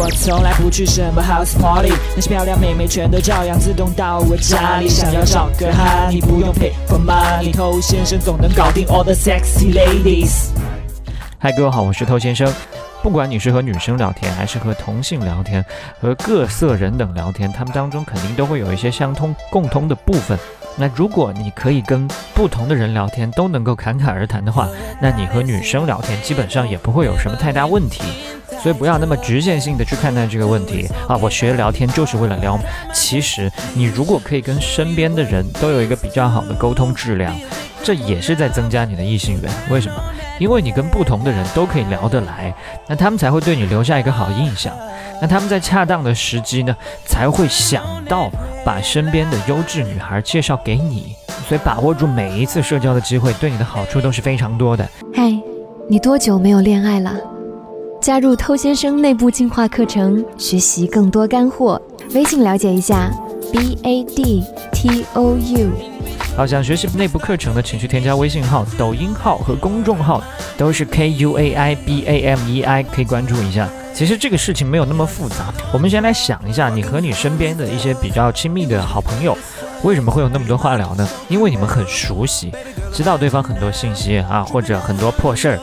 [0.00, 4.88] 我从来不去什么 house party，那些漂亮妹妹全都照样自动到我家里。
[4.88, 10.50] 想要找个哈，你不用 pay for money，偷先生总能搞定 all the sexy ladies。
[11.40, 12.48] 嗨，各位好，我是偷先生。
[13.02, 15.64] 不管你是和女生聊天，还是和同性聊天，
[16.00, 20.38] 和各色人等聊天，他们当中肯定都会有一些相通、共通的部分。
[20.78, 24.68] 那如果你可以跟不同的人聊天都能够侃侃而谈的话，
[25.00, 28.02] 那你和女生聊天基本上也不会有什么太大问题。
[28.62, 31.16] 所以不要那么局限性的去看待这个问题啊！
[31.18, 32.58] 我学聊天就是为了聊。
[32.92, 37.32] 其实你如果可以跟身边的人都有一个比较好的沟通质量，
[37.84, 39.52] 这也是在增加你的异性缘。
[39.70, 40.02] 为什么？
[40.38, 42.54] 因为你跟不同的人都可以聊得来，
[42.88, 44.72] 那他们才会对你留下一个好印象。
[45.20, 48.30] 那他们在恰当的时机呢，才会想到
[48.64, 51.14] 把身边的优质女孩介绍给你。
[51.48, 54.86] 所以把握住每一次社交的机会，对你的好处都是非常多的。
[55.14, 55.34] 嗨，
[55.88, 57.14] 你多久没有恋爱了？
[58.00, 61.80] 加入偷先生内部进化课程，学习更多干货。
[62.14, 63.10] 微信了解一下
[63.50, 65.87] ，b a d t o u。
[66.38, 70.22] 好，想学习内部课程的，请去添加微信号、抖音号和公众号，
[70.56, 73.68] 都是 k u a i b a m e i，可以关注一下。
[73.92, 79.36] 其实这个事情没有那么复杂，我们先来想一下，你和你身边的一些比较亲密的好朋友，
[79.82, 81.08] 为什么会有那么多话聊呢？
[81.26, 82.52] 因为你们很熟悉，
[82.92, 85.58] 知道对方很多信息啊，或者很多破事儿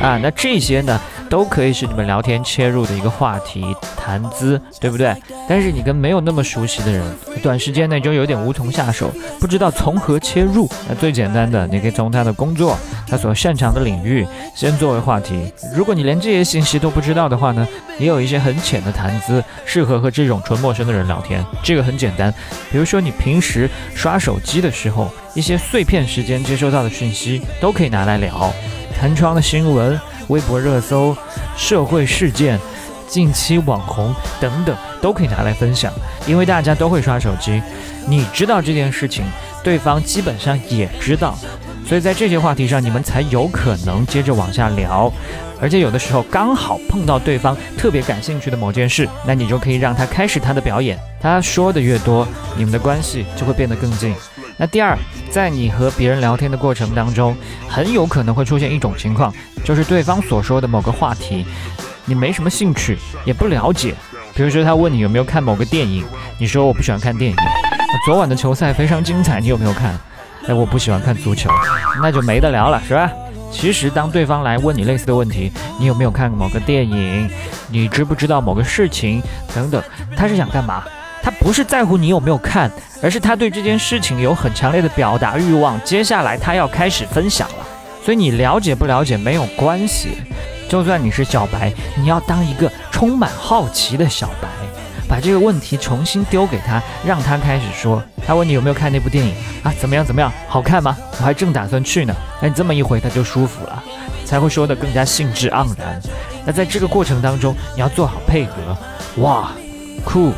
[0.00, 1.00] 啊，那这些呢？
[1.30, 3.64] 都可以是你们聊天切入的一个话题
[3.96, 5.14] 谈资，对不对？
[5.48, 7.02] 但是你跟没有那么熟悉的人，
[7.40, 10.68] 短时间内就有点无从下手，不知道从何切入。
[10.88, 15.52] 那最简单的，你可以从他的工作，他所擅长的领域先作为话题。
[15.72, 21.44] 如果你连这些信息都不知道的话呢，也有一些很浅的谈资，适合和这种纯陌生的人聊天。
[21.62, 22.34] 这个很简单，
[22.72, 28.52] 比如说你平时刷手机的时候，一些碎片时间接收到的讯息都可以拿来聊，
[28.98, 29.96] 弹窗的新闻。
[30.30, 31.14] 微博热搜、
[31.56, 32.58] 社会事件、
[33.06, 35.92] 近期网红等等，都可以拿来分享，
[36.26, 37.60] 因为大家都会刷手机。
[38.08, 39.24] 你知道这件事情，
[39.62, 41.36] 对方基本上也知道，
[41.86, 45.12] 所以在这些话题上，你们才有可能接着往下聊。
[45.60, 50.98] 而且有的时候刚好碰到对方特别感兴趣的某件事，那你就可以让他开始他的表演。
[51.20, 54.14] 他说的越多，你们的关系就会变得更近。
[54.56, 54.96] 那第二，
[55.30, 57.36] 在你和别人聊天的过程当中，
[57.68, 59.32] 很有可能会出现一种情况，
[59.64, 61.46] 就是对方所说的某个话题，
[62.04, 63.94] 你没什么兴趣，也不了解。
[64.34, 66.04] 比如说他问你有没有看某个电影，
[66.38, 67.36] 你说我不喜欢看电影。
[68.04, 69.98] 昨晚的球赛非常精彩，你有没有看？
[70.48, 71.50] 哎，我不喜欢看足球，
[72.02, 73.10] 那就没得聊了，是吧？
[73.52, 77.30] 其实当对方来问你类似的问题，你有没有看某个电影？
[77.68, 79.22] 你知不知道某个事情？
[79.54, 79.82] 等等，
[80.16, 80.82] 他是想干嘛？
[81.22, 82.70] 他不是在乎你有没有看，
[83.02, 85.78] 而是他对这件事情有很强烈的表达欲望。
[85.84, 87.66] 接下来他要开始分享了，
[88.04, 90.18] 所以你了解不了解没有关系。
[90.68, 94.48] 就算你是小白，你要当一个充满好奇的小白，
[95.08, 98.02] 把这个问题重新丢给他，让他开始说。
[98.24, 99.74] 他问你有没有看那部电影啊？
[99.80, 100.04] 怎么样？
[100.04, 100.32] 怎么样？
[100.46, 100.96] 好看吗？
[101.18, 102.14] 我还正打算去呢。
[102.40, 103.82] 哎，你这么一回，他就舒服了，
[104.24, 106.00] 才会说得更加兴致盎然。
[106.46, 108.52] 那在这个过程当中，你要做好配合。
[109.16, 109.50] 哇，
[110.04, 110.32] 酷！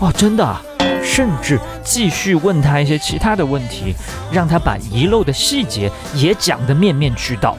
[0.00, 0.62] 哦，真的啊，
[1.02, 3.94] 甚至继续问他一些其他的问题，
[4.32, 7.56] 让他把遗漏的细节也讲得面面俱到，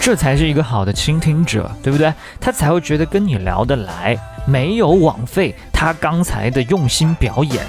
[0.00, 2.12] 这才是一个好的倾听者，对不对？
[2.40, 7.62] 他才会觉得跟你聊得来，没有枉费他刚才的用心表演。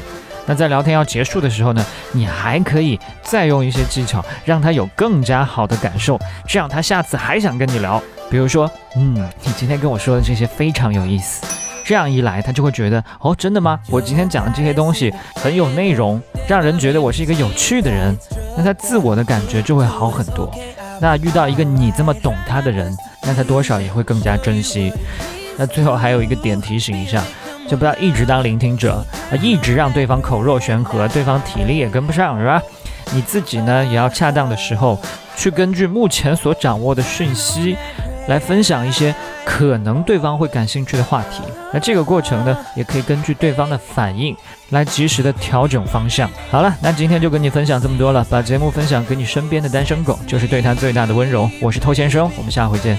[0.46, 8.02] 那在聊天要结束的时候呢，你还可以再用一些技巧，让他有更加好的感受，这样他下次还想跟你聊。
[8.30, 11.46] 比如说，嗯，你今天跟我说的这些非常有意思。
[11.86, 13.80] 这样一来，他就会觉得哦，真的吗？
[13.90, 18.16] 我今天讲的这些东西很有内容，让人觉得我是一个有趣的人，
[18.58, 20.50] 那他自我的感觉就会好很多。
[21.02, 24.94] 那遇到一个你这么懂他的人，那他多少也会更加珍惜。
[25.58, 27.22] 那最后还有一个点提醒一下，
[27.68, 32.62] 就不要一直当聆听者啊，一直让对方口若悬河，对方体力也跟不上，是吧？
[33.12, 34.98] 你自己呢，也要恰当的时候
[35.36, 37.78] 去根据目前所掌握的讯息。
[38.28, 39.14] 来分享一些
[39.46, 41.42] 可能对方会感兴趣的话题，
[41.74, 44.36] 那这个过程呢，也可以根据对方的反应
[44.70, 46.30] 来及时的调整方向。
[46.50, 51.50] 好了，那今天就跟你分享这么多了，把节目分享给你身边的单身狗，就是对他最大的温柔。
[51.62, 52.98] 我是偷先生，我们下回见。